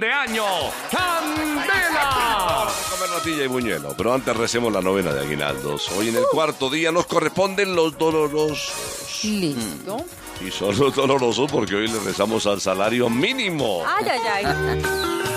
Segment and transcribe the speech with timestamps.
[0.00, 0.44] de año.
[0.90, 2.68] ¡Candela!
[2.90, 5.90] comer natilla y buñuelo, pero antes recemos la novena de aguinaldos.
[5.90, 9.20] Hoy en el cuarto día nos corresponden los dolorosos.
[9.24, 10.04] Listo.
[10.44, 13.84] Y son los dolorosos porque hoy le rezamos al salario mínimo.
[13.86, 14.82] Ay, ay, ay.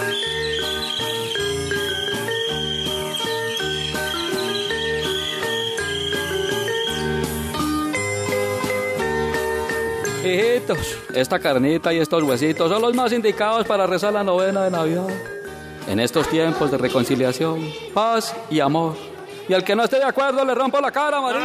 [10.34, 14.72] Hijitos, esta carnita y estos huesitos son los más indicados para rezar la novena de
[14.72, 15.08] Navidad.
[15.88, 18.96] En estos tiempos de reconciliación, paz y amor.
[19.48, 21.40] Y al que no esté de acuerdo le rompo la cara, María.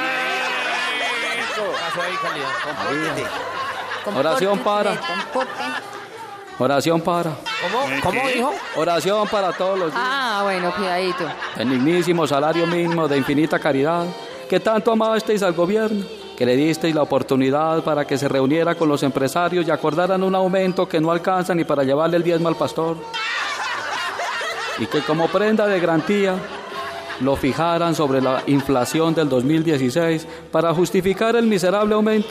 [4.16, 4.98] Oración para.
[6.58, 7.32] Oración para.
[7.60, 8.00] ¿Cómo?
[8.02, 8.54] ¿Cómo dijo?
[8.76, 10.02] Oración para todos los días.
[10.02, 11.24] Ah, bueno, cuidadito.
[11.58, 14.06] El dignísimo salario mínimo de infinita caridad
[14.48, 16.06] que tanto amasteis al gobierno,
[16.38, 20.36] que le disteis la oportunidad para que se reuniera con los empresarios y acordaran un
[20.36, 22.96] aumento que no alcanza ni para llevarle el diezmo al pastor.
[24.78, 26.36] Y que como prenda de garantía
[27.22, 32.28] lo fijaran sobre la inflación del 2016 para justificar el miserable aumento,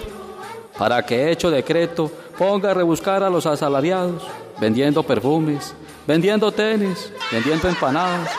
[0.77, 4.23] para que hecho decreto ponga a rebuscar a los asalariados,
[4.57, 5.75] vendiendo perfumes,
[6.07, 8.29] vendiendo tenis, vendiendo empanadas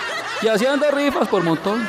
[0.41, 1.87] y haciendo rifas por montón.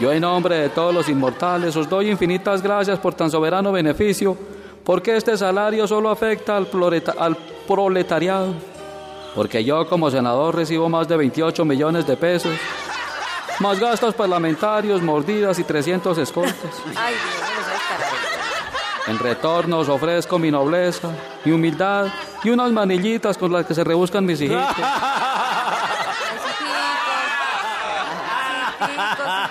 [0.00, 4.36] Yo en nombre de todos los inmortales os doy infinitas gracias por tan soberano beneficio,
[4.84, 8.54] porque este salario solo afecta al, proleta- al proletariado,
[9.34, 12.52] porque yo como senador recibo más de 28 millones de pesos,
[13.58, 16.54] más gastos parlamentarios, mordidas y 300 escoltas.
[16.94, 17.14] Ay.
[19.08, 21.08] En retorno os ofrezco mi nobleza,
[21.44, 22.06] mi humildad
[22.44, 24.64] y unas manillitas con las que se rebuscan mis hijitos.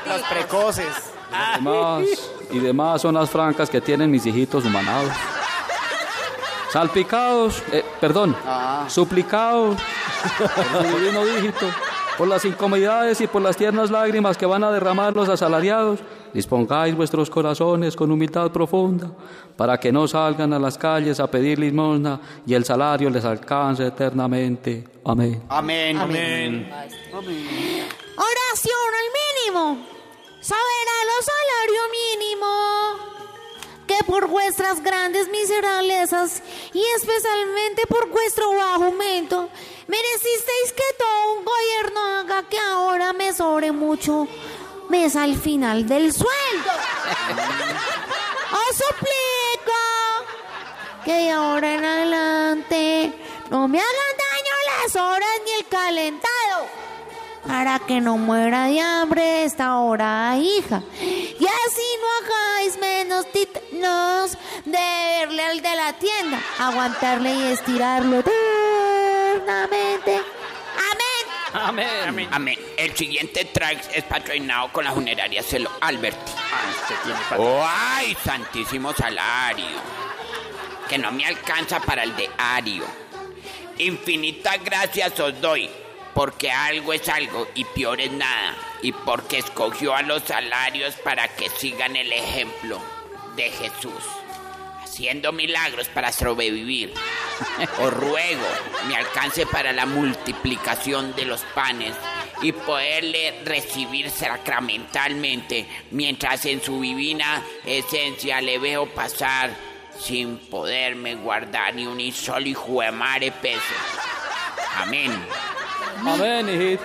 [0.08, 0.88] Los precoces.
[1.30, 2.04] Y demás,
[2.52, 5.12] y demás son las francas que tienen mis hijitos humanados.
[6.72, 8.36] Salpicados, eh, perdón,
[8.88, 9.78] suplicados
[10.38, 11.66] por mi divino dígito,
[12.18, 16.00] por las incomodidades y por las tiernas lágrimas que van a derramar los asalariados,
[16.34, 19.12] dispongáis vuestros corazones con humildad profunda,
[19.56, 23.86] para que no salgan a las calles a pedir limosna y el salario les alcance
[23.86, 24.84] eternamente.
[25.06, 25.42] Amén.
[25.50, 25.98] Amén.
[25.98, 26.70] Amén.
[27.14, 29.10] Oración al
[29.48, 29.78] mínimo.
[30.42, 32.48] Soberano salario mínimo.
[33.88, 36.42] Que por vuestras grandes miseralezas
[36.74, 39.50] y especialmente por vuestro bajo aumento,
[39.88, 44.28] merecisteis que todo un gobierno haga que ahora me sobre mucho
[44.90, 46.28] mes al final del sueldo.
[48.52, 49.72] Os suplico
[51.06, 53.14] que de ahora en adelante
[53.50, 54.54] no me hagan daño
[54.84, 55.27] las horas
[57.68, 60.82] para que no muera de hambre esta hora hija.
[61.02, 64.80] Y así no hagáis menos titanos de
[65.20, 70.22] verle al de la tienda, aguantarle y estirarlo eternamente.
[71.52, 71.88] Amén.
[72.08, 72.30] Amén.
[72.32, 72.58] Amén.
[72.78, 76.32] El siguiente track es patrocinado con la funeraria Celo Alberti.
[77.68, 79.82] ¡Ay, santísimo salario!
[80.88, 82.86] Que no me alcanza para el de Ario.
[83.80, 85.70] Infinitas gracias os doy,
[86.18, 91.28] porque algo es algo y peor es nada, y porque escogió a los salarios para
[91.28, 92.82] que sigan el ejemplo
[93.36, 94.04] de Jesús,
[94.82, 96.92] haciendo milagros para sobrevivir.
[97.82, 98.48] Os ruego
[98.88, 101.94] me alcance para la multiplicación de los panes
[102.42, 109.52] y poderle recibir sacramentalmente, mientras en su divina esencia le veo pasar
[110.00, 113.76] sin poderme guardar ni un solo de madre peso.
[114.80, 115.12] Amén.
[116.06, 116.84] Amén, hijito.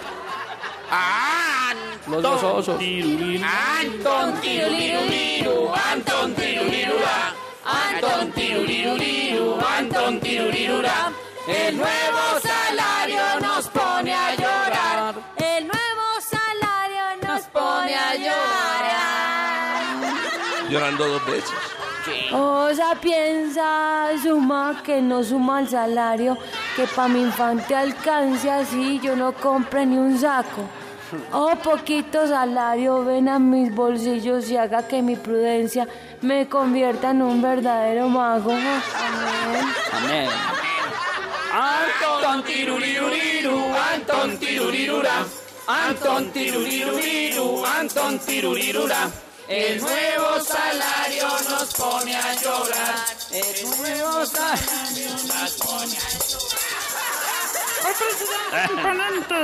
[2.08, 2.80] Los dos osos.
[2.80, 11.12] Anton tiruriru, Anton tirurirura, Anton tiruriruriru, Anton tirurirura.
[11.46, 15.14] El nuevo salario nos pone a llorar.
[15.36, 19.02] El nuevo salario nos pone a llorar.
[20.68, 21.50] Llorando dos veces.
[22.32, 26.36] O sea, piensa, suma, que no suma el salario,
[26.74, 30.62] que pa' mi infante alcance así, yo no compre ni un saco.
[31.32, 35.86] Oh, poquito salario, ven a mis bolsillos y haga que mi prudencia
[36.22, 38.52] me convierta en un verdadero mago.
[38.52, 39.66] Amén.
[39.92, 40.28] Amén.
[41.52, 43.62] Anton tiruriruriru,
[43.92, 45.26] Anton tirurirura,
[45.66, 49.10] Anton tiruriruriru, Anton tirurirura.
[49.48, 52.94] El nuevo salario nos pone a llorar.
[53.32, 56.32] El nuevo salario nos pone a
[57.84, 59.34] Oh presidente imponente,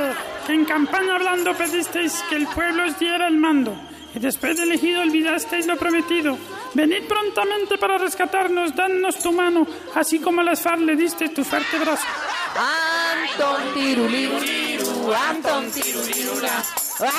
[0.46, 3.74] que en campaña hablando pedisteis que el pueblo os diera el mando,
[4.14, 6.38] y después de elegido olvidasteis lo prometido.
[6.74, 9.66] Venid prontamente para rescatarnos, danos tu mano,
[9.96, 12.06] así como a las FARC le diste tu fuerte brazo.
[12.54, 14.67] Anton tiruliruriru,
[15.14, 16.62] Anton tirulirura,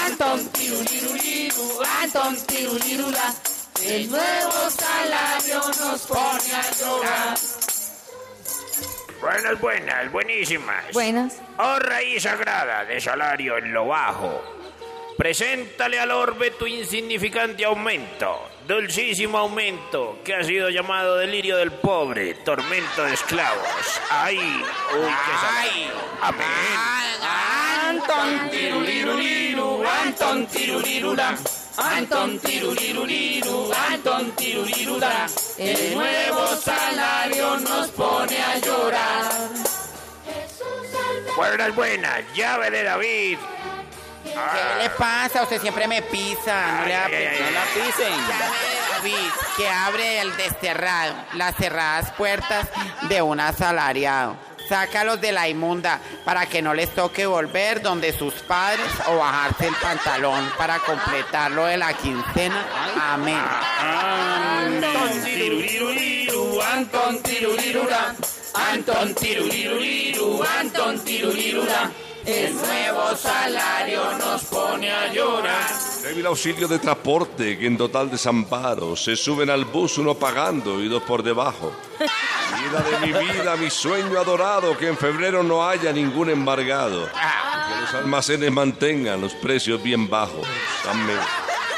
[0.05, 3.33] Anton tiruliruriru, Anton tirulirura.
[3.83, 7.37] El nuevo salario nos pone a llorar.
[9.21, 10.93] Buenas, buenas, buenísimas.
[10.93, 11.41] Buenas.
[11.57, 14.41] Oh raíz sagrada de salario en lo bajo.
[15.17, 22.35] Preséntale al orbe tu insignificante aumento, dulcísimo aumento, que ha sido llamado delirio del pobre,
[22.35, 24.01] tormento de esclavos.
[24.09, 24.37] ¡Ay!
[24.37, 25.93] ¡Uy, qué salario!
[26.21, 27.58] ¡Amén!
[27.89, 31.35] Anton tiruliruriru, Anton tirulirura.
[31.75, 35.25] Anton tiruliruriru, Anton tirulirura.
[35.57, 39.31] El nuevo salario nos pone a llorar.
[41.35, 43.37] Buenas, buenas, llave de David.
[44.23, 45.41] ¿Qué le pasa?
[45.41, 46.81] Usted siempre me pisa.
[46.81, 48.13] No, le Ay, ay, ay, no la pisen.
[48.27, 52.67] Llave de David, que abre el desterrado, las cerradas puertas
[53.09, 54.48] de un asalariado.
[54.69, 59.67] Sácalos de la inmunda para que no les toque volver donde sus padres o bajarse
[59.67, 62.67] el pantalón para completar lo de la quincena.
[63.13, 63.41] Amén.
[63.79, 68.15] Anton tiruliruriru, Anton tirurirura.
[68.53, 71.91] Anton tiruliruriru, Anton tirurirura.
[72.23, 75.71] El nuevo salario nos pone a llorar.
[76.03, 80.87] Débil auxilio de transporte que en total desamparo se suben al bus uno pagando y
[80.87, 81.73] dos por debajo.
[82.61, 87.05] Vida de mi vida, mi sueño adorado, que en febrero no haya ningún embargado.
[87.07, 90.47] Que los almacenes mantengan los precios bien bajos.
[90.89, 91.19] Amén.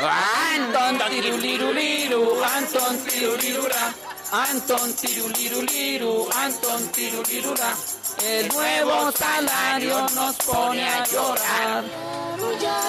[0.02, 3.94] Anton tiruliruriru, Anton tirulirura.
[4.32, 7.76] Anton tiruliruriru, Anton tirulirura.
[8.26, 11.84] El nuevo salario nos pone a llorar.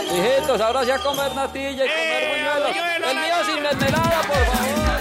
[0.04, 2.76] Hijitos, ahora sí a comer natilla y comer buñuelos.
[3.10, 4.91] El mío sin mermelada, por favor.